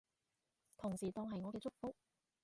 [0.77, 1.93] 同時當係我嘅祝福